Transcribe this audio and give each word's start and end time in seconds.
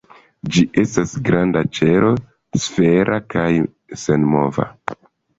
Ĝi 0.53 0.61
estas 0.83 1.11
granda 1.25 1.61
ĉelo, 1.79 2.09
sfera 2.63 3.19
kaj 3.35 3.43
senmova. 4.05 4.67